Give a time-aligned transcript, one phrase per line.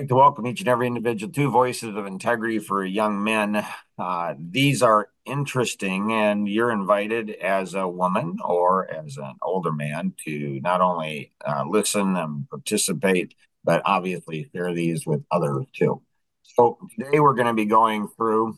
[0.00, 3.62] like to welcome each and every individual to Voices of Integrity for Young Men.
[3.98, 10.14] Uh, these are interesting, and you're invited as a woman or as an older man
[10.24, 16.00] to not only uh, listen and participate, but obviously share these with others too.
[16.44, 18.56] So, today we're going to be going through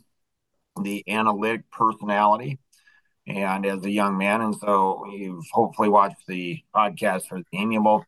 [0.81, 2.61] the analytic personality
[3.27, 4.43] and as a young man.
[4.43, 8.05] And so, you've hopefully watched the podcast for the amiable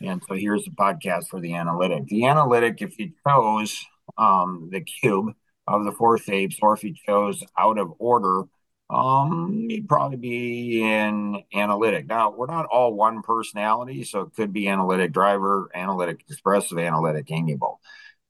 [0.00, 2.06] and so here's the podcast for the analytic.
[2.06, 3.84] The analytic, if you chose
[4.18, 5.34] um, the cube
[5.66, 8.44] of the four shapes, or if you chose out of order,
[8.88, 12.06] um, you'd probably be in analytic.
[12.06, 17.30] Now, we're not all one personality, so it could be analytic driver, analytic expressive, analytic
[17.30, 17.80] amiable.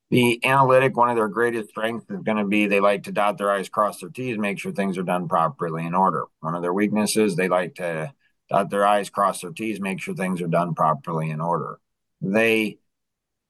[0.09, 3.37] The analytic, one of their greatest strengths is going to be they like to dot
[3.37, 6.23] their I's, cross their T's, make sure things are done properly in order.
[6.39, 8.13] One of their weaknesses, they like to
[8.49, 11.79] dot their I's, cross their T's, make sure things are done properly in order.
[12.21, 12.79] They,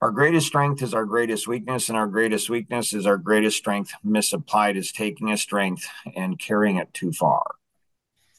[0.02, 3.92] our greatest strength is our greatest weakness, and our greatest weakness is our greatest strength
[4.04, 7.44] misapplied is taking a strength and carrying it too far.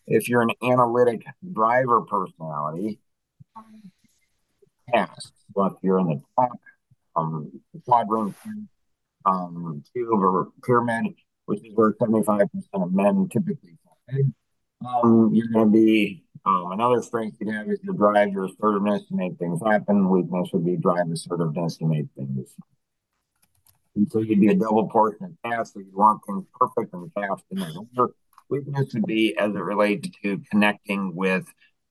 [0.06, 2.98] If you're an analytic driver personality,
[4.92, 6.58] yes, but if you're in the top
[7.14, 8.34] um, quadrant,
[9.26, 11.14] um, cube or pyramid,
[11.46, 13.98] which is where 75% of men typically fall
[14.86, 19.06] um, you're going to be um, another strength you have is your drive, your assertiveness
[19.08, 20.08] to make things happen.
[20.08, 22.54] Weakness would be drive, assertiveness to make things.
[23.94, 27.12] And so you'd be a double portion of task, so you want things perfect and
[27.12, 27.44] fast.
[27.50, 28.12] And then your
[28.48, 31.44] weakness would be as it relates to connecting with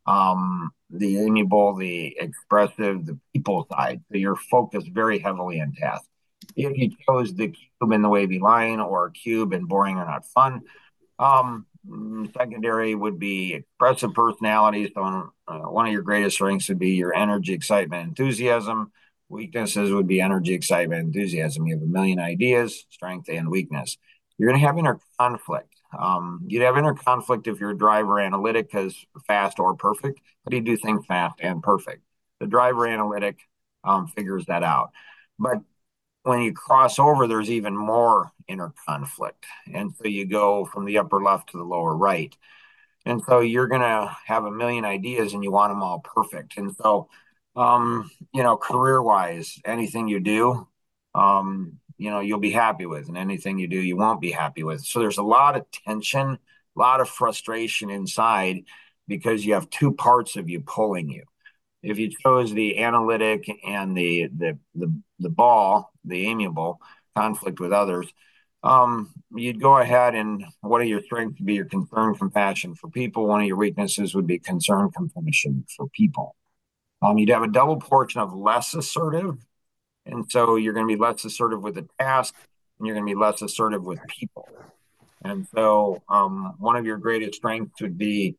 [0.08, 4.02] um, the amiable, the expressive, the people side.
[4.10, 6.06] So you're focused very heavily on task.
[6.56, 10.26] If you chose the cube in the wavy line or cube and boring or not
[10.26, 10.62] fun,
[11.20, 11.68] um,
[12.38, 14.90] secondary would be expressive personalities.
[14.94, 18.92] So, uh, one of your greatest strengths would be your energy, excitement, enthusiasm.
[19.30, 21.68] Weaknesses would be energy, excitement, enthusiasm.
[21.68, 23.98] You have a million ideas, strength, and weakness.
[24.38, 25.74] You're going to have inner conflict.
[25.98, 28.96] Um, you'd have inner conflict if you're driver analytic is
[29.26, 32.04] fast or perfect, but you do things fast and perfect.
[32.40, 33.40] The driver analytic
[33.84, 34.92] um, figures that out.
[35.40, 35.62] But
[36.28, 39.46] when you cross over, there's even more inner conflict.
[39.74, 42.36] And so you go from the upper left to the lower right.
[43.06, 46.58] And so you're going to have a million ideas and you want them all perfect.
[46.58, 47.10] And so,
[47.56, 50.68] um, you know, career wise, anything you do,
[51.16, 54.64] um, you know, you'll be happy with, and anything you do, you won't be happy
[54.64, 54.82] with.
[54.82, 56.38] So there's a lot of tension, a
[56.80, 58.66] lot of frustration inside
[59.08, 61.24] because you have two parts of you pulling you
[61.84, 66.80] if you chose the analytic and the the the, the ball, the amiable
[67.16, 68.08] conflict with others,
[68.64, 72.90] um, you'd go ahead and one of your strengths would be your concern, compassion for
[72.90, 73.28] people.
[73.28, 76.36] One of your weaknesses would be concern, compassion for people.
[77.02, 79.38] Um, you'd have a double portion of less assertive,
[80.06, 82.34] and so you're going to be less assertive with the task,
[82.78, 84.50] and you're going to be less assertive with people.
[85.24, 88.36] And so, um, one of your greatest strengths would be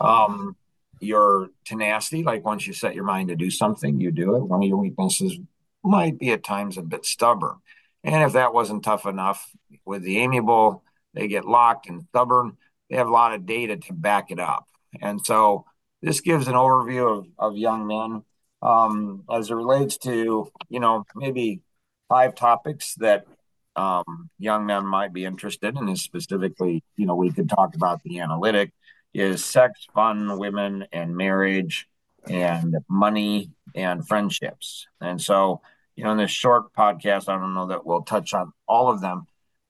[0.00, 0.56] um,
[1.00, 4.42] your tenacity, like once you set your mind to do something, you do it.
[4.42, 5.38] One of your weaknesses
[5.82, 7.56] might be at times a bit stubborn.
[8.04, 9.50] And if that wasn't tough enough
[9.84, 10.82] with the amiable,
[11.14, 12.56] they get locked and stubborn.
[12.88, 14.66] They have a lot of data to back it up.
[15.00, 15.66] And so
[16.02, 18.22] this gives an overview of, of young men
[18.62, 21.60] um, as it relates to, you know, maybe
[22.08, 23.26] five topics that
[23.76, 25.88] um, young men might be interested in.
[25.88, 28.72] And specifically, you know, we could talk about the analytic,
[29.12, 31.88] is sex, fun, women, and marriage,
[32.28, 34.86] and money and friendships.
[35.00, 35.60] And so,
[35.96, 39.00] you know, in this short podcast, I don't know that we'll touch on all of
[39.00, 39.26] them,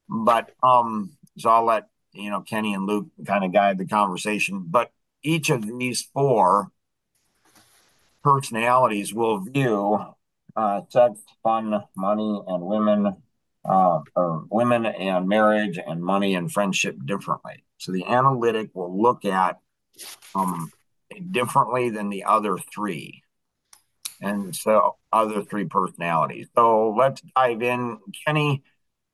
[0.09, 4.65] but um, so I'll let you know Kenny and Luke kind of guide the conversation.
[4.67, 4.91] But
[5.23, 6.71] each of these four
[8.23, 10.05] personalities will view
[10.55, 13.15] uh, sex, fun, money, and women,
[13.65, 17.63] uh, or women and marriage and money and friendship differently.
[17.77, 19.59] So the analytic will look at
[20.35, 20.71] um,
[21.31, 23.23] differently than the other three.
[24.23, 26.47] And so, other three personalities.
[26.55, 27.97] So, let's dive in.
[28.23, 28.61] Kenny,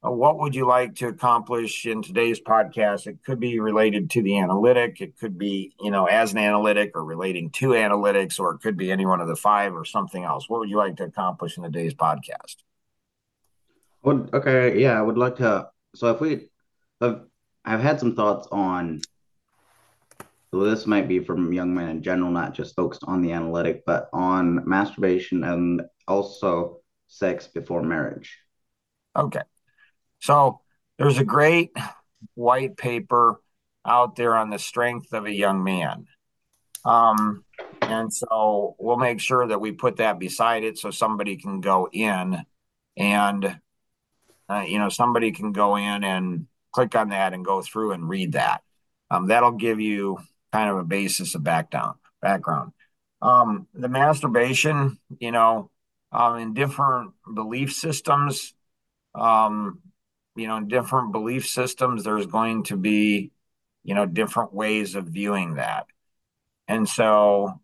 [0.06, 3.08] uh, what would you like to accomplish in today's podcast?
[3.08, 6.92] It could be related to the analytic, it could be, you know, as an analytic
[6.94, 10.26] or relating to analytics, or it could be any one of the five or something
[10.26, 10.50] else.
[10.50, 12.58] What would you like to accomplish in today's podcast?
[14.08, 15.68] Well, okay, yeah, I would like to.
[15.94, 16.48] So, if we,
[17.02, 19.02] I've had some thoughts on.
[20.50, 23.84] So this might be from young men in general, not just focused on the analytic,
[23.86, 28.38] but on masturbation and also sex before marriage.
[29.14, 29.42] Okay.
[30.22, 30.62] So
[30.98, 31.76] there's a great
[32.36, 33.42] white paper
[33.86, 36.06] out there on the strength of a young man.
[36.86, 37.44] Um,
[37.82, 41.90] and so we'll make sure that we put that beside it so somebody can go
[41.92, 42.46] in
[42.96, 43.60] and
[44.50, 48.08] uh, you know somebody can go in and click on that and go through and
[48.08, 48.62] read that.
[49.10, 50.18] Um, that'll give you
[50.52, 52.74] kind of a basis of back down, background.
[53.22, 55.72] Um, the masturbation, you know,
[56.12, 58.54] um, in different belief systems,
[59.16, 59.80] um,
[60.36, 63.32] you know, in different belief systems, there's going to be,
[63.84, 65.88] you know, different ways of viewing that.
[66.68, 67.60] And so,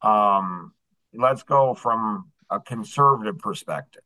[0.00, 0.72] um,
[1.12, 4.02] let's go from a conservative perspective.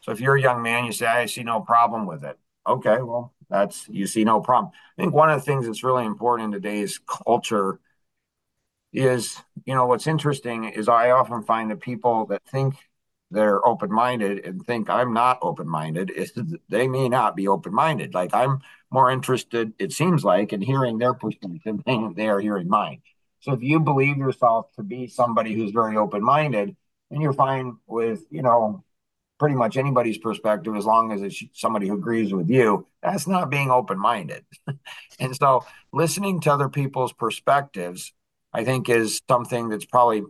[0.00, 2.38] So if you're a young man, you say, I see no problem with it.
[2.66, 4.72] Okay, well, that's you see no problem.
[4.98, 7.80] I think one of the things that's really important in today's culture
[8.92, 12.74] is, you know, what's interesting is I often find that people that think
[13.30, 16.32] they're open-minded and think I'm not open-minded is
[16.68, 18.14] they may not be open-minded.
[18.14, 18.60] Like I'm
[18.90, 23.02] more interested, it seems like, in hearing their perspective than they are hearing mine.
[23.40, 26.76] So if you believe yourself to be somebody who's very open-minded,
[27.12, 28.84] and you're fine with, you know,
[29.40, 33.48] pretty much anybody's perspective as long as it's somebody who agrees with you, that's not
[33.48, 34.44] being open-minded.
[35.18, 35.64] and so
[35.94, 38.12] listening to other people's perspectives,
[38.52, 40.24] I think is something that's probably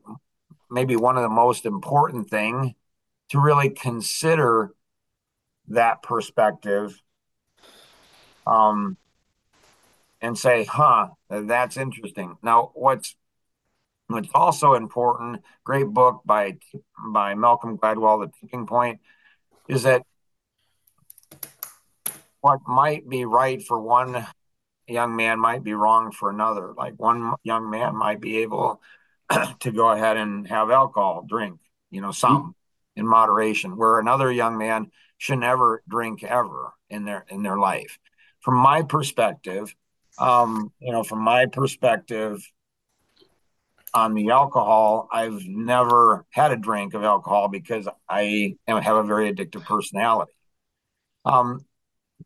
[0.71, 2.77] maybe one of the most important thing
[3.31, 4.71] to really consider
[5.67, 7.03] that perspective
[8.47, 8.97] um,
[10.21, 12.37] and say, huh, that's interesting.
[12.45, 13.17] Now, what's
[14.13, 16.59] what's also important, great book by
[17.13, 19.01] by Malcolm Gladwell, The Tipping Point,
[19.69, 20.03] is that
[22.41, 24.27] what might be right for one
[24.87, 26.73] young man might be wrong for another.
[26.77, 28.81] Like one young man might be able
[29.61, 31.61] to go ahead and have alcohol, drink,
[31.91, 32.37] you know, some.
[32.37, 32.51] Mm-hmm
[32.97, 37.99] in moderation, where another young man should never drink ever in their in their life.
[38.41, 39.75] From my perspective,
[40.19, 42.47] um, you know, from my perspective
[43.95, 49.33] on the alcohol, I've never had a drink of alcohol because I have a very
[49.33, 50.33] addictive personality.
[51.25, 51.65] Um,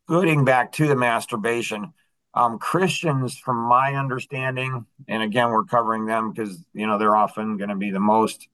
[0.09, 1.93] getting back to the masturbation,
[2.33, 7.57] um, Christians, from my understanding, and again, we're covering them because you know they're often
[7.57, 8.47] going to be the most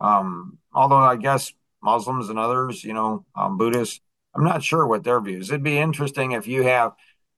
[0.00, 1.52] um, although I guess
[1.82, 4.00] Muslims and others, you know, um, Buddhists,
[4.34, 5.50] I'm not sure what their views.
[5.50, 6.92] It'd be interesting if you have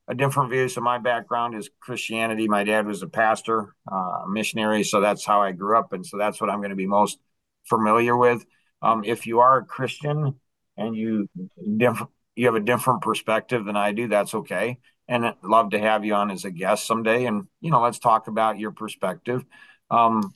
[0.08, 0.68] a different view.
[0.68, 2.48] So my background is Christianity.
[2.48, 6.16] My dad was a pastor, uh, missionary, so that's how I grew up, and so
[6.16, 7.18] that's what I'm going to be most
[7.64, 8.44] familiar with.
[8.80, 10.36] Um, if you are a Christian
[10.76, 11.28] and you
[11.76, 14.78] different, you have a different perspective than I do, that's okay.
[15.08, 17.98] And I'd love to have you on as a guest someday, and you know, let's
[17.98, 19.44] talk about your perspective.
[19.90, 20.32] Um,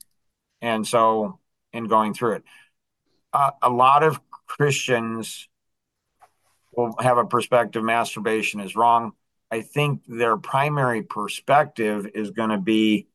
[0.61, 1.39] and so
[1.73, 2.45] in going through it.
[3.33, 5.49] Uh, a lot of Christians
[6.77, 9.13] will have a perspective masturbation is wrong.
[9.53, 13.09] I think their primary perspective is going to be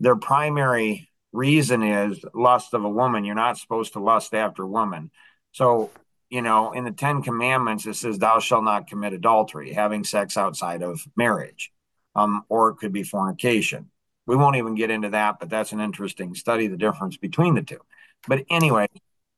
[0.00, 3.24] their primary reason is lust of a woman.
[3.24, 5.10] You're not supposed to lust after woman.
[5.52, 5.90] So,
[6.28, 10.36] you know, in the Ten Commandments, it says, Thou shalt not commit adultery, having sex
[10.36, 11.72] outside of marriage,
[12.14, 13.90] um, or it could be fornication.
[14.26, 17.62] We won't even get into that, but that's an interesting study, the difference between the
[17.62, 17.80] two.
[18.26, 18.88] But anyway,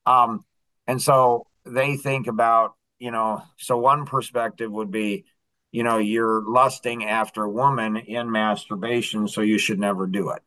[0.04, 0.44] um,
[0.88, 5.26] and so they think about, you know, so one perspective would be,
[5.72, 10.42] you know, you're lusting after a woman in masturbation, so you should never do it.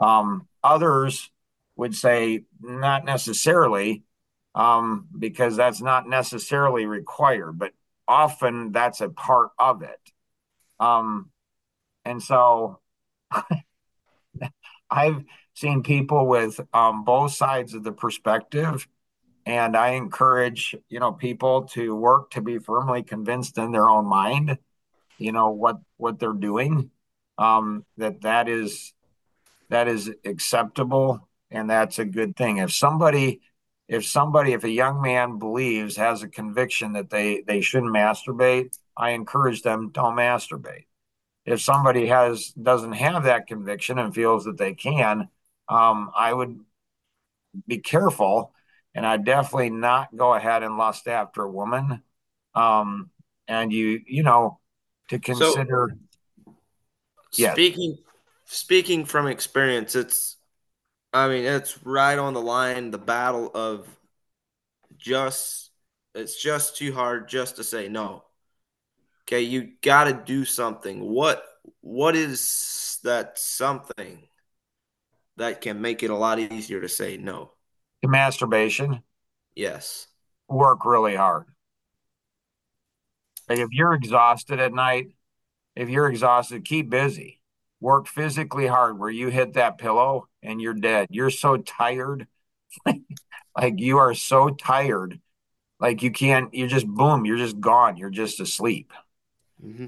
[0.00, 1.30] Um, others
[1.76, 4.04] would say not necessarily,
[4.54, 7.72] um, because that's not necessarily required, but
[8.06, 10.00] often that's a part of it.
[10.80, 11.30] Um,
[12.04, 12.80] and so
[14.90, 18.86] I've seen people with um, both sides of the perspective.
[19.48, 24.04] And I encourage, you know, people to work to be firmly convinced in their own
[24.04, 24.58] mind,
[25.16, 26.90] you know, what, what they're doing,
[27.38, 28.92] um, that that is,
[29.70, 32.58] that is acceptable and that's a good thing.
[32.58, 33.40] If somebody,
[33.88, 38.76] if somebody, if a young man believes, has a conviction that they, they shouldn't masturbate,
[38.98, 40.84] I encourage them, don't masturbate.
[41.46, 45.30] If somebody has, doesn't have that conviction and feels that they can,
[45.70, 46.60] um, I would
[47.66, 48.52] be careful
[48.98, 52.02] and I definitely not go ahead and lust after a woman.
[52.54, 53.10] Um,
[53.46, 54.58] and you, you know,
[55.08, 55.96] to consider.
[56.44, 56.54] So,
[57.36, 57.52] yes.
[57.52, 57.98] Speaking,
[58.46, 60.36] speaking from experience, it's,
[61.12, 63.86] I mean, it's right on the line, the battle of
[64.96, 65.70] just,
[66.16, 68.24] it's just too hard just to say no.
[69.22, 69.42] Okay.
[69.42, 71.00] You got to do something.
[71.00, 71.44] What,
[71.80, 74.24] what is that something?
[75.36, 77.52] that can make it a lot easier to say no.
[78.02, 79.02] To masturbation?
[79.54, 80.06] Yes.
[80.48, 81.46] Work really hard.
[83.48, 85.08] Like if you're exhausted at night,
[85.74, 87.40] if you're exhausted, keep busy.
[87.80, 91.08] Work physically hard where you hit that pillow and you're dead.
[91.10, 92.26] You're so tired.
[93.56, 95.20] like you are so tired
[95.80, 97.96] like you can't, you're just boom, you're just gone.
[97.96, 98.92] You're just asleep.
[99.64, 99.86] Mm-hmm.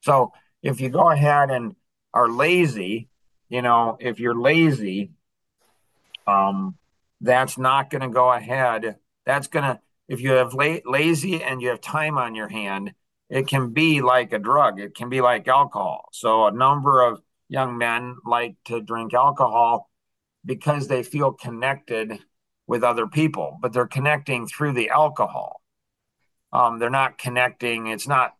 [0.00, 1.76] So if you go ahead and
[2.12, 3.08] are lazy,
[3.48, 5.12] you know, if you're lazy,
[6.26, 6.76] um,
[7.20, 8.96] that's not going to go ahead.
[9.24, 12.92] That's going to, if you have la- lazy and you have time on your hand,
[13.28, 14.80] it can be like a drug.
[14.80, 16.08] It can be like alcohol.
[16.12, 19.90] So a number of young men like to drink alcohol
[20.44, 22.18] because they feel connected
[22.66, 25.60] with other people, but they're connecting through the alcohol.
[26.52, 27.88] Um, they're not connecting.
[27.88, 28.34] It's not.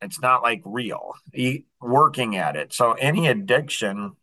[0.00, 1.12] It's not like real.
[1.80, 2.72] working at it.
[2.72, 4.16] So any addiction,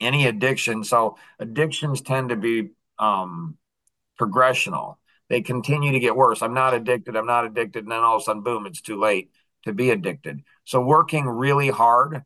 [0.00, 0.84] any addiction.
[0.84, 3.56] So addictions tend to be um,
[4.20, 4.96] progressional.
[5.28, 6.42] They continue to get worse.
[6.42, 7.16] I'm not addicted.
[7.16, 8.66] I'm not addicted, and then all of a sudden, boom!
[8.66, 9.30] It's too late
[9.64, 10.42] to be addicted.
[10.64, 12.22] So working really hard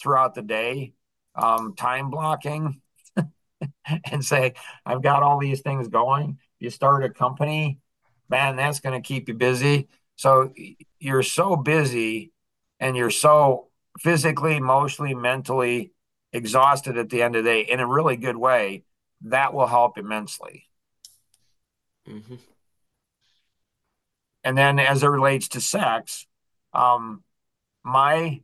[0.00, 0.92] throughout the day,
[1.34, 2.82] um, time blocking,
[4.10, 6.38] and say, I've got all these things going.
[6.58, 7.80] You start a company,
[8.28, 9.88] man, that's going to keep you busy.
[10.16, 10.52] So
[10.98, 12.32] you're so busy
[12.80, 15.92] and you're so physically, emotionally, mentally
[16.36, 18.84] exhausted at the end of the day in a really good way.
[19.22, 20.64] That will help immensely.
[22.08, 22.36] Mm-hmm.
[24.44, 26.26] And then as it relates to sex,
[26.72, 27.24] um,
[27.82, 28.40] my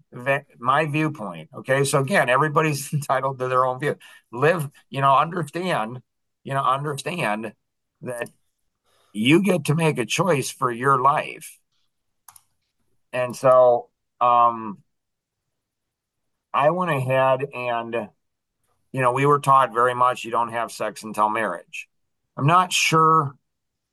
[0.59, 1.51] my viewpoint.
[1.55, 3.97] Okay, so again, everybody's entitled to their own view.
[4.33, 6.01] Live, you know, understand,
[6.43, 7.53] you know, understand
[8.03, 8.31] that
[9.13, 11.59] you get to make a choice for your life.
[13.13, 14.79] And so um
[16.55, 18.09] I went ahead and
[18.93, 21.89] you know, we were taught very much you don't have sex until marriage.
[22.37, 23.35] I'm not sure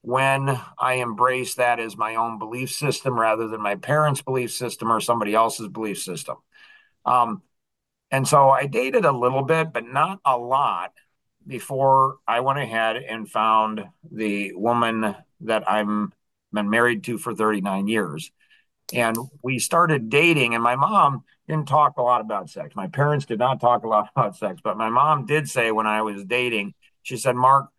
[0.01, 4.91] when I embrace that as my own belief system rather than my parents' belief system
[4.91, 6.37] or somebody else's belief system.
[7.05, 7.41] Um,
[8.11, 10.93] and so I dated a little bit, but not a lot
[11.45, 16.13] before I went ahead and found the woman that I'm
[16.51, 18.31] been married to for 39 years.
[18.93, 22.75] And we started dating, and my mom didn't talk a lot about sex.
[22.75, 25.88] My parents did not talk a lot about sex, but my mom did say when
[25.88, 27.69] I was dating, she said, Mark,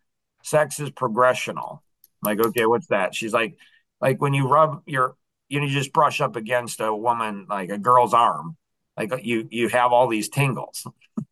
[0.43, 1.79] sex is progressional.
[2.23, 3.15] I'm like, okay, what's that?
[3.15, 3.57] She's like,
[3.99, 5.15] like when you rub your,
[5.49, 8.57] you know, you just brush up against a woman, like a girl's arm,
[8.97, 10.85] like you, you have all these tingles.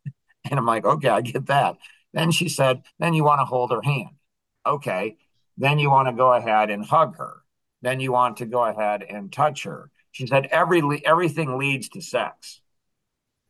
[0.50, 1.78] and I'm like, okay, I get that.
[2.14, 4.10] Then she said, then you want to hold her hand.
[4.66, 5.18] Okay.
[5.58, 7.44] Then you want to go ahead and hug her.
[7.82, 9.90] Then you want to go ahead and touch her.
[10.12, 12.62] She said, every, everything leads to sex.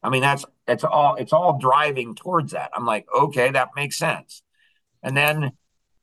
[0.03, 2.71] I mean, that's, it's all, it's all driving towards that.
[2.73, 4.41] I'm like, okay, that makes sense.
[5.01, 5.51] And then,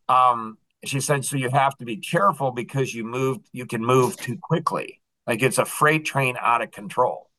[0.08, 4.16] um, she said, so you have to be careful because you move, you can move
[4.16, 5.00] too quickly.
[5.26, 7.30] Like it's a freight train out of control.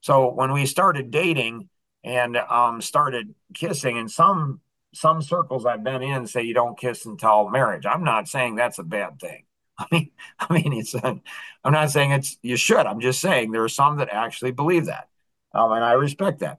[0.00, 1.68] So when we started dating
[2.04, 4.60] and um, started kissing, in some
[4.92, 7.84] some circles I've been in say you don't kiss until marriage.
[7.84, 9.44] I'm not saying that's a bad thing.
[9.78, 10.94] I mean, I mean, it's.
[10.94, 11.22] I'm
[11.64, 12.86] not saying it's you should.
[12.86, 15.08] I'm just saying there are some that actually believe that,
[15.52, 16.58] um, and I respect that.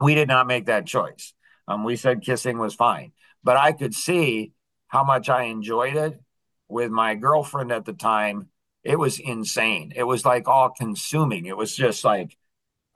[0.00, 1.34] We did not make that choice.
[1.68, 3.12] Um, we said kissing was fine,
[3.44, 4.52] but I could see
[4.88, 6.20] how much I enjoyed it
[6.68, 8.48] with my girlfriend at the time.
[8.82, 9.92] It was insane.
[9.94, 11.46] It was like all consuming.
[11.46, 12.36] It was just like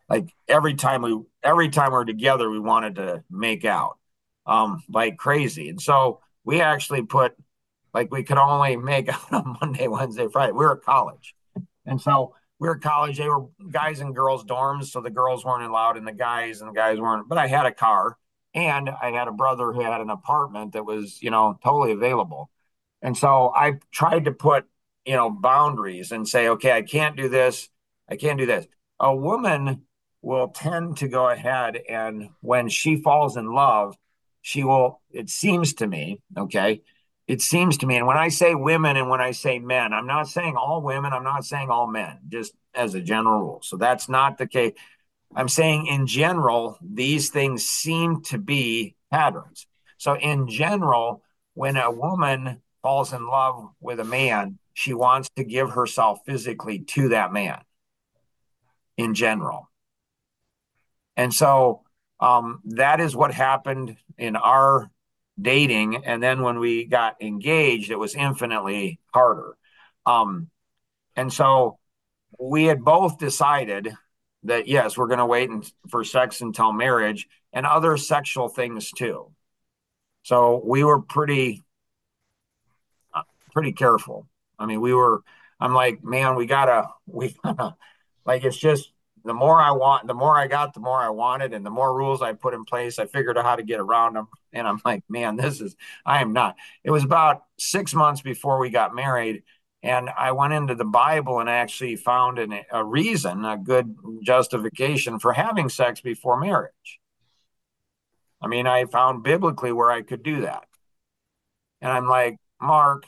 [0.09, 3.99] like every time we every time we are together we wanted to make out
[4.47, 5.69] um like crazy.
[5.69, 7.35] And so we actually put
[7.95, 10.53] like we could only make out on Monday, Wednesday, Friday.
[10.53, 11.35] We were at college.
[11.87, 13.19] And so we were at college.
[13.19, 16.71] They were guys and girls dorms, so the girls weren't allowed and the guys and
[16.71, 17.29] the guys weren't.
[17.29, 18.19] But I had a car
[18.53, 22.51] and I had a brother who had an apartment that was, you know, totally available.
[23.01, 24.67] And so I tried to put,
[25.05, 27.69] you know, boundaries and say, okay, I can't do this.
[28.09, 28.67] I can't do this.
[29.01, 29.83] A woman
[30.23, 33.97] will tend to go ahead and when she falls in love,
[34.41, 36.83] she will, it seems to me, okay,
[37.27, 40.07] it seems to me, and when I say women and when I say men, I'm
[40.07, 43.61] not saying all women, I'm not saying all men, just as a general rule.
[43.63, 44.75] So that's not the case.
[45.35, 49.67] I'm saying in general, these things seem to be patterns.
[49.97, 51.23] So, in general,
[51.55, 56.81] when a woman falls in love with a man, she wants to give herself physically
[56.81, 57.61] to that man
[58.97, 59.71] in general.
[61.17, 61.83] And so
[62.21, 64.91] um, that is what happened in our
[65.41, 66.05] dating.
[66.05, 69.57] And then when we got engaged, it was infinitely harder.
[70.07, 70.51] Um,
[71.17, 71.79] and so
[72.39, 73.95] we had both decided
[74.45, 75.51] that yes, we're going to wait
[75.89, 79.31] for sex until marriage and other sexual things too.
[80.23, 81.65] So we were pretty,
[83.13, 83.23] uh,
[83.53, 84.27] pretty careful.
[84.59, 85.23] I mean, we were.
[85.61, 87.77] I'm like, man, we gotta, we gotta,
[88.27, 88.91] like, it's just
[89.25, 91.97] the more I want, the more I got, the more I wanted, and the more
[91.97, 94.29] rules I put in place, I figured out how to get around them.
[94.53, 96.57] And I'm like, man, this is, I am not.
[96.83, 99.43] It was about six months before we got married.
[99.83, 105.19] And I went into the Bible and actually found an, a reason, a good justification
[105.19, 107.01] for having sex before marriage.
[108.43, 110.65] I mean, I found biblically where I could do that.
[111.81, 113.05] And I'm like, Mark,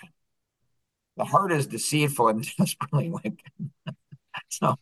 [1.17, 3.41] the heart is deceitful and desperately wicked.
[4.49, 4.77] so,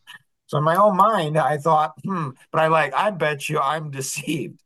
[0.47, 3.91] so in my own mind, I thought, hmm, but I like, I bet you I'm
[3.91, 4.61] deceived.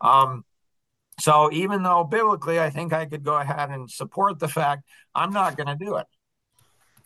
[0.00, 0.44] Um,
[1.20, 4.84] so even though biblically, I think I could go ahead and support the fact
[5.14, 6.06] I'm not going to do it.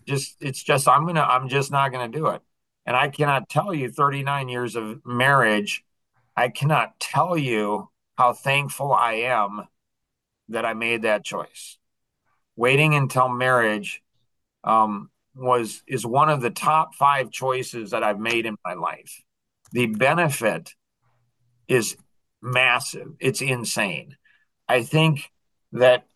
[0.06, 2.42] Just, it's just, I'm to, I'm just not going to do it.
[2.86, 5.82] And I cannot tell you 39 years of marriage.
[6.36, 9.66] I cannot tell you how thankful I am
[10.48, 11.78] that I made that choice.
[12.56, 14.02] Waiting until marriage
[14.62, 19.22] um, was is one of the top five choices that I've made in my life.
[19.72, 20.74] The benefit
[21.68, 21.96] is
[22.40, 23.08] massive.
[23.18, 24.16] It's insane.
[24.68, 25.30] I think
[25.72, 26.06] that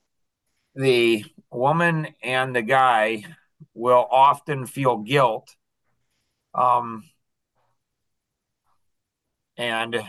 [0.75, 3.25] the woman and the guy
[3.75, 5.55] will often feel guilt.
[6.55, 7.05] Um,
[9.57, 10.01] and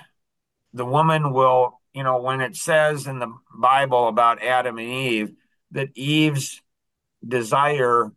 [0.73, 5.31] the woman will, you know, when it says in the Bible about Adam and Eve
[5.71, 6.61] that Eve's
[7.27, 8.11] desire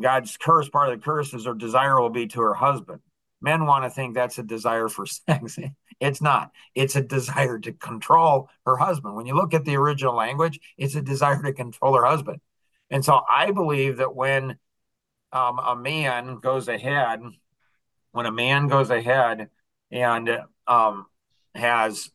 [0.00, 3.00] God's curse, part of the curse is her desire will be to her husband.
[3.40, 5.58] Men want to think that's a desire for sex.
[6.00, 6.50] It's not.
[6.74, 9.14] It's a desire to control her husband.
[9.14, 12.40] When you look at the original language, it's a desire to control her husband.
[12.90, 14.56] And so I believe that when
[15.32, 17.20] um, a man goes ahead,
[18.12, 19.48] when a man goes ahead
[19.90, 21.06] and um,
[21.54, 22.10] has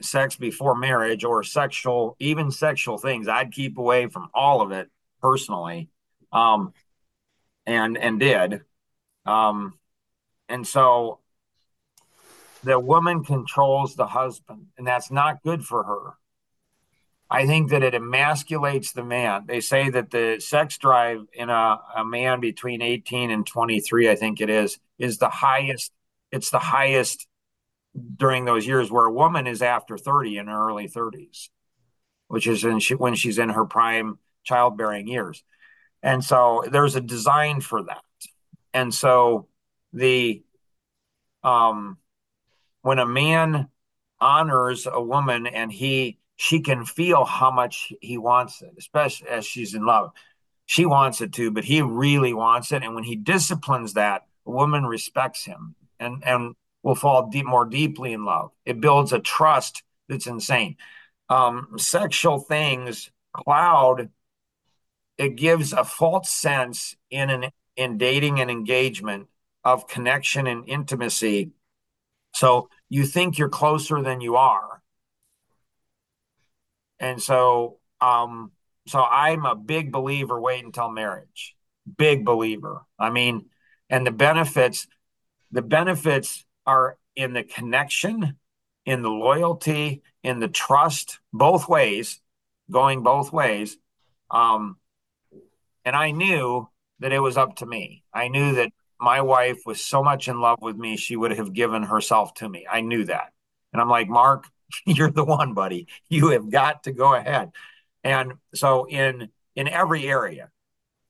[0.00, 4.90] sex before marriage or sexual, even sexual things, I'd keep away from all of it
[5.20, 5.90] personally
[6.32, 6.72] um,
[7.66, 8.62] and and did.
[9.26, 9.78] Um,
[10.48, 11.20] and so
[12.62, 16.14] the woman controls the husband, and that's not good for her.
[17.30, 19.44] I think that it emasculates the man.
[19.46, 24.16] They say that the sex drive in a, a man between 18 and 23, I
[24.16, 25.92] think it is, is the highest.
[26.32, 27.26] It's the highest
[28.16, 31.48] during those years where a woman is after 30 in her early 30s,
[32.28, 35.42] which is she, when she's in her prime childbearing years.
[36.08, 38.02] And so there's a design for that.
[38.72, 39.46] And so
[39.92, 40.42] the
[41.44, 41.98] um
[42.80, 43.68] when a man
[44.18, 49.44] honors a woman and he she can feel how much he wants it, especially as
[49.44, 50.12] she's in love.
[50.64, 52.82] She wants it too, but he really wants it.
[52.82, 57.66] And when he disciplines that, a woman respects him and and will fall deep more
[57.66, 58.50] deeply in love.
[58.64, 60.76] It builds a trust that's insane.
[61.28, 64.08] Um, sexual things cloud
[65.18, 69.26] it gives a false sense in an in dating and engagement
[69.64, 71.50] of connection and intimacy.
[72.34, 74.82] So you think you're closer than you are.
[77.00, 78.52] And so um
[78.86, 81.54] so I'm a big believer wait until marriage.
[81.96, 82.82] Big believer.
[82.98, 83.46] I mean,
[83.90, 84.86] and the benefits
[85.50, 88.36] the benefits are in the connection,
[88.84, 92.20] in the loyalty, in the trust, both ways,
[92.70, 93.78] going both ways.
[94.30, 94.76] Um,
[95.88, 98.04] and I knew that it was up to me.
[98.12, 101.54] I knew that my wife was so much in love with me, she would have
[101.54, 102.66] given herself to me.
[102.70, 103.32] I knew that.
[103.72, 104.44] And I'm like, Mark,
[104.84, 105.86] you're the one, buddy.
[106.10, 107.52] You have got to go ahead.
[108.04, 110.50] And so in in every area,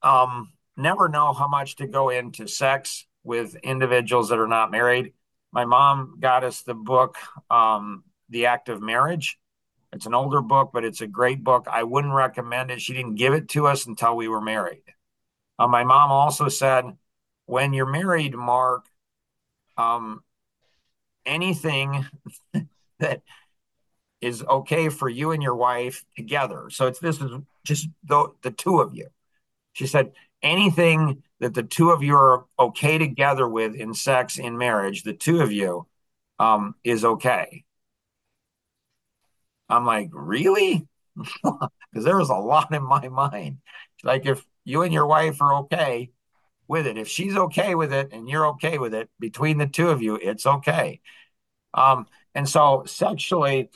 [0.01, 5.13] um, never know how much to go into sex with individuals that are not married.
[5.51, 7.17] My mom got us the book,
[7.51, 9.41] um, The Act of Marriage.
[9.93, 11.67] It's an older book, but it's a great book.
[11.71, 12.81] I wouldn't recommend it.
[12.81, 14.83] She didn't give it to us until we were married.
[15.59, 16.85] Uh, my mom also said,
[17.47, 18.87] when you're married, Mark,
[19.77, 20.23] um,
[21.25, 22.07] anything
[22.99, 23.23] that
[24.21, 26.69] is okay for you and your wife together.
[26.71, 27.31] So it's this is
[27.65, 29.09] just the, the two of you.
[29.73, 34.59] She said, anything that the two of you are okay together with in sex, in
[34.59, 35.87] marriage, the two of you,
[36.39, 37.65] um, is okay.
[39.69, 40.87] I'm like, really?
[41.91, 43.59] Because there was a lot in my mind.
[44.05, 46.11] Like, if you and your wife are okay
[46.69, 49.89] with it, if she's okay with it and you're okay with it, between the two
[49.89, 51.01] of you, it's okay.
[51.73, 53.71] Um, and so, sexually,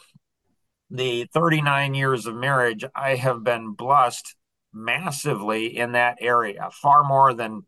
[0.90, 4.36] the 39 years of marriage, I have been blessed
[4.74, 7.62] massively in that area, far more than,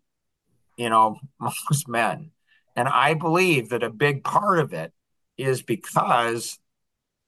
[0.76, 2.30] you know, most men.
[2.76, 4.92] And I believe that a big part of it
[5.38, 6.58] is because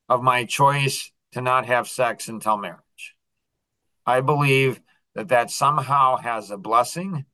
[0.08, 2.80] of my choice to not have sex until marriage.
[4.06, 4.80] I believe
[5.14, 7.24] that that somehow has a blessing.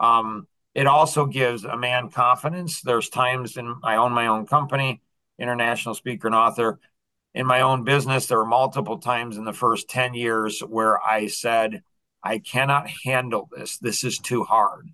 [0.00, 2.80] Um, it also gives a man confidence.
[2.80, 5.02] There's times in I own my own company,
[5.38, 6.80] international speaker and author.
[7.34, 11.26] In my own business, there were multiple times in the first 10 years where I
[11.26, 11.82] said,
[12.22, 13.78] I cannot handle this.
[13.78, 14.88] This is too hard.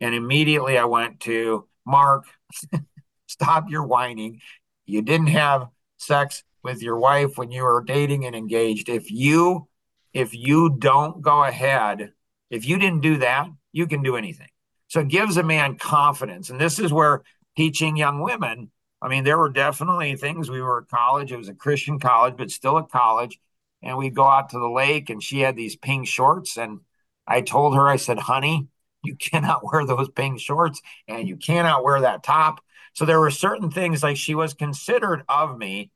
[0.00, 2.24] And immediately I went to Mark,
[3.26, 4.40] stop your whining.
[4.86, 5.68] You didn't have
[6.00, 8.88] sex with your wife when you are dating and engaged.
[8.88, 9.68] If you
[10.12, 12.12] if you don't go ahead,
[12.50, 14.48] if you didn't do that, you can do anything.
[14.88, 16.50] So it gives a man confidence.
[16.50, 17.22] And this is where
[17.56, 20.50] teaching young women, I mean, there were definitely things.
[20.50, 23.38] We were at college, it was a Christian college, but still a college.
[23.82, 26.58] And we'd go out to the lake, and she had these pink shorts.
[26.58, 26.80] And
[27.26, 28.68] I told her, I said, honey,
[29.02, 32.60] you cannot wear those pink shorts and you cannot wear that top.
[32.94, 35.90] So there were certain things like she was considered of me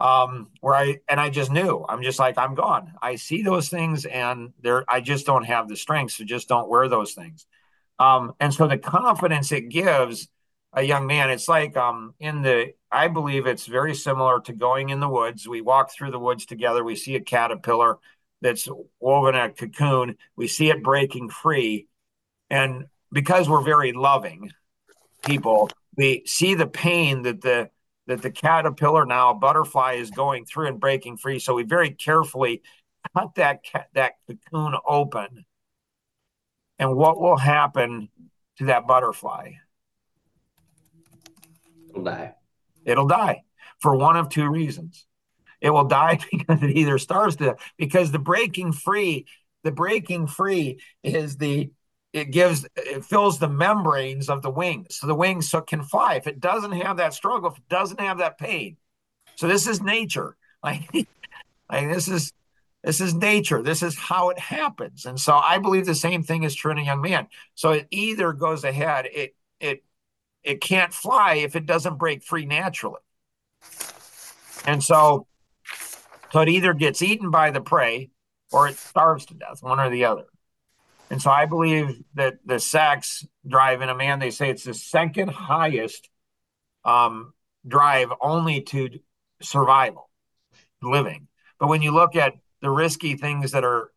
[0.00, 1.84] um where i and i just knew.
[1.88, 2.92] I'm just like i'm gone.
[3.02, 6.68] I see those things and there i just don't have the strength so just don't
[6.68, 7.46] wear those things.
[7.98, 10.28] Um and so the confidence it gives
[10.72, 14.90] a young man it's like um in the i believe it's very similar to going
[14.90, 15.48] in the woods.
[15.48, 16.84] We walk through the woods together.
[16.84, 17.98] We see a caterpillar
[18.40, 18.68] that's
[19.00, 20.16] woven a cocoon.
[20.36, 21.88] We see it breaking free.
[22.50, 24.52] And because we're very loving
[25.24, 27.70] people we see the pain that the
[28.06, 31.40] that the caterpillar now butterfly is going through and breaking free.
[31.40, 32.62] So we very carefully
[33.14, 33.60] cut that
[33.94, 35.44] that cocoon open.
[36.78, 38.08] And what will happen
[38.58, 39.54] to that butterfly?
[41.90, 42.34] It'll die.
[42.84, 43.42] It'll die
[43.80, 45.04] for one of two reasons.
[45.60, 49.26] It will die because it either starves to death, because the breaking free,
[49.64, 51.72] the breaking free is the
[52.18, 55.82] it gives it fills the membranes of the wings so the wings so it can
[55.82, 56.14] fly.
[56.14, 58.76] If it doesn't have that struggle if it doesn't have that pain.
[59.36, 60.36] So this is nature.
[60.60, 60.90] Like,
[61.70, 62.32] like this is
[62.82, 63.62] this is nature.
[63.62, 65.06] This is how it happens.
[65.06, 67.28] And so i believe the same thing is true in a young man.
[67.54, 69.84] So it either goes ahead it it
[70.42, 72.98] it can't fly if it doesn't break free naturally.
[74.66, 75.28] And so
[76.32, 78.10] so it either gets eaten by the prey
[78.50, 80.24] or it starves to death one or the other
[81.10, 84.74] and so I believe that the sex drive in a man, they say it's the
[84.74, 86.08] second highest
[86.84, 87.32] um,
[87.66, 88.90] drive only to
[89.40, 90.10] survival,
[90.82, 91.28] living.
[91.58, 93.90] But when you look at the risky things that are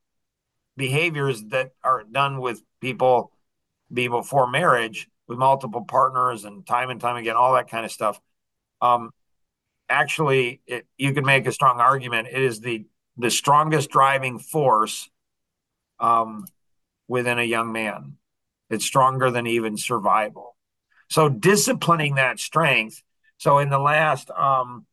[0.78, 3.32] behaviors that are done with people
[3.92, 8.20] before marriage with multiple partners and time and time again, all that kind of stuff.
[8.82, 9.12] Um,
[9.90, 12.30] actually, it, you can make a strong argument.
[12.32, 12.86] It is the
[13.18, 15.10] the strongest driving force
[16.00, 16.46] um,
[17.12, 18.16] within a young man.
[18.70, 20.56] It's stronger than even survival.
[21.10, 23.04] So disciplining that strength.
[23.38, 24.86] So in the last um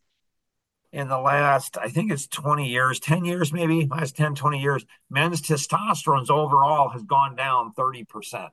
[0.92, 4.84] in the last, I think it's 20 years, 10 years maybe, last 10, 20 years,
[5.10, 8.48] men's testosterone overall has gone down 30%.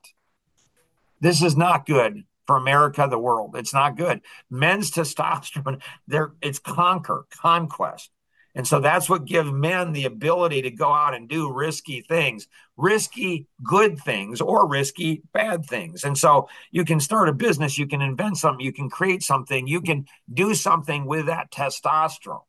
[1.22, 3.56] This is not good for America, the world.
[3.56, 4.22] It's not good.
[4.50, 8.12] Men's testosterone, there it's conquer, conquest.
[8.56, 12.48] And so that's what gives men the ability to go out and do risky things,
[12.78, 16.06] risky good things or risky bad things.
[16.06, 19.68] And so you can start a business, you can invent something, you can create something,
[19.68, 22.44] you can do something with that testosterone.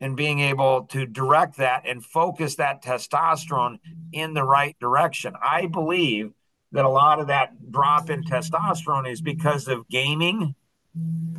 [0.00, 3.78] And being able to direct that and focus that testosterone
[4.12, 5.34] in the right direction.
[5.40, 6.32] I believe
[6.72, 10.54] that a lot of that drop in testosterone is because of gaming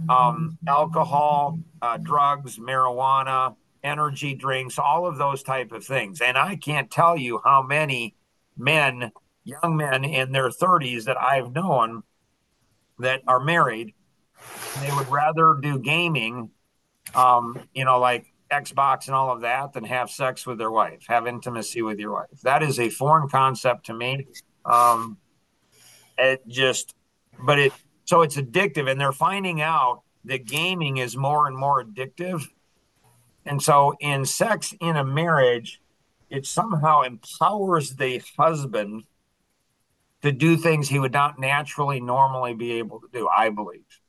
[0.10, 6.22] um, alcohol, uh, drugs, marijuana, energy drinks, all of those type of things.
[6.22, 8.16] And I can't tell you how many
[8.58, 9.12] men,
[9.44, 12.04] young men in their 30s that I've known
[12.98, 13.94] that are married,
[14.82, 16.50] they would rather do gaming,
[17.16, 21.06] um, you know, like Xbox and all of that, than have sex with their wife,
[21.08, 22.42] have intimacy with your wife.
[22.44, 24.28] That is a foreign concept to me.
[24.66, 25.18] Um,
[26.18, 26.94] it just,
[27.46, 27.74] but it
[28.10, 32.44] so it's addictive, and they're finding out that gaming is more and more addictive.
[33.46, 35.80] And so in sex in a marriage,
[36.32, 39.04] it somehow empowers the husband
[40.24, 44.00] to do things he would not naturally normally be able to do, I believe.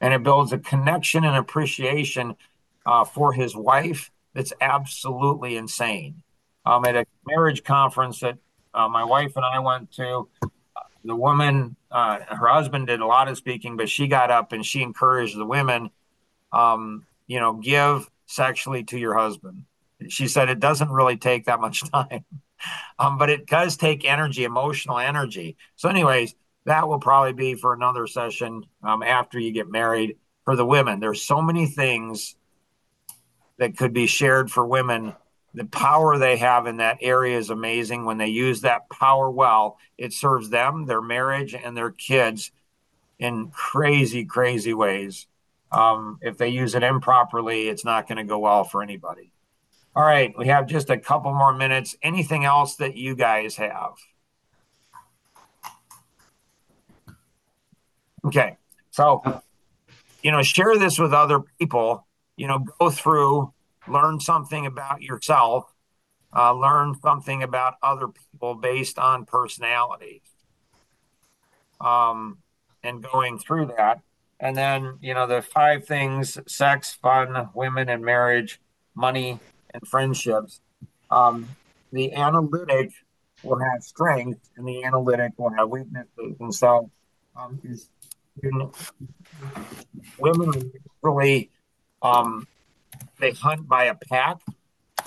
[0.00, 2.36] And it builds a connection and appreciation
[2.86, 6.22] uh, for his wife that's absolutely insane.
[6.64, 8.38] Um, at a marriage conference that
[8.72, 10.30] uh, my wife and I went to,
[11.04, 14.64] the woman, uh, her husband did a lot of speaking, but she got up and
[14.64, 15.90] she encouraged the women,
[16.52, 19.64] um, you know, give sexually to your husband.
[20.08, 22.24] She said it doesn't really take that much time,
[22.98, 25.56] um, but it does take energy, emotional energy.
[25.76, 30.16] So, anyways, that will probably be for another session um, after you get married.
[30.44, 32.36] For the women, there's so many things
[33.56, 35.14] that could be shared for women
[35.54, 38.04] the power they have in that area is amazing.
[38.04, 42.50] When they use that power well, it serves them, their marriage, and their kids
[43.18, 45.26] in crazy, crazy ways.
[45.70, 49.32] Um, if they use it improperly, it's not going to go well for anybody.
[49.96, 51.96] All right, we have just a couple more minutes.
[52.02, 53.94] Anything else that you guys have?
[58.24, 58.56] Okay,
[58.90, 59.22] so
[60.24, 62.06] you know, share this with other people.
[62.36, 63.53] You know, go through,
[63.88, 65.72] learn something about yourself,
[66.34, 70.22] uh, learn something about other people based on personalities.
[71.80, 72.38] Um,
[72.84, 74.00] and going through that.
[74.38, 78.60] And then, you know, the five things sex, fun, women and marriage,
[78.94, 79.40] money,
[79.72, 80.60] and friendships.
[81.10, 81.48] Um,
[81.92, 82.92] the analytic
[83.42, 86.36] will have strengths and the analytic will have weaknesses.
[86.40, 86.90] And so,
[87.36, 87.88] um, is,
[90.18, 91.50] women really
[92.02, 92.46] um,
[93.18, 94.38] they hunt by a pack.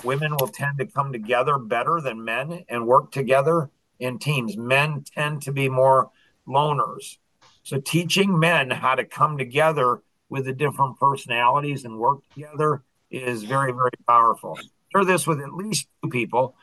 [0.04, 4.56] Women will tend to come together better than men and work together in teams.
[4.56, 6.10] Men tend to be more
[6.46, 7.18] loners.
[7.62, 13.42] So teaching men how to come together with the different personalities and work together is
[13.42, 14.58] very, very powerful.
[14.92, 16.54] Share this with at least two people.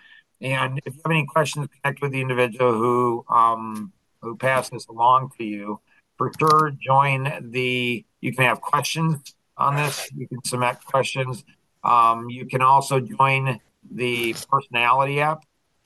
[0.42, 4.88] And if you have any questions, connect with the individual who um, who passed this
[4.88, 5.80] along to you.
[6.18, 8.06] For sure, join the.
[8.22, 10.08] You can have questions on this.
[10.16, 11.44] You can submit questions.
[11.84, 13.60] Um, you can also join
[13.92, 15.44] the personality app.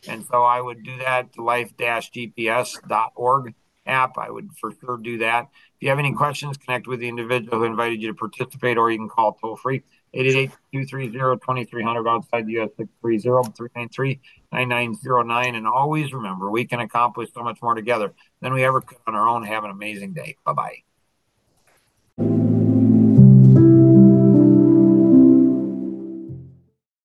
[0.08, 3.54] And so I would do that to life-gps.org
[3.86, 5.50] app, I would for sure do that.
[5.76, 8.90] If you have any questions, connect with the individual who invited you to participate, or
[8.92, 9.84] you can call toll free
[10.16, 12.70] 888-230-2300 outside the U.S.
[13.04, 15.56] 630-393-9909.
[15.56, 19.14] And always remember, we can accomplish so much more together than we ever could on
[19.16, 19.44] our own.
[19.44, 20.38] Have an amazing day.
[20.46, 20.84] Bye-bye.